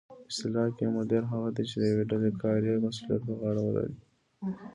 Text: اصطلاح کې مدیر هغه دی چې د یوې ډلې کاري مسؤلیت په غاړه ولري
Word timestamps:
اصطلاح 0.29 0.67
کې 0.77 0.85
مدیر 0.97 1.23
هغه 1.31 1.49
دی 1.55 1.63
چې 1.69 1.75
د 1.81 1.83
یوې 1.91 2.03
ډلې 2.11 2.31
کاري 2.41 2.69
مسؤلیت 2.85 3.21
په 3.27 3.33
غاړه 3.39 3.61
ولري 3.63 3.97